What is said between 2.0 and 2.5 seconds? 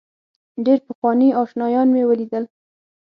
ولیدل.